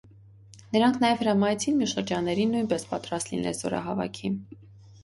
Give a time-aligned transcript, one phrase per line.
[0.75, 4.35] Նրանք նաև հրամայեցին մյուս շրջաններին նույնպես պատրաստ լինել զորահավաքի։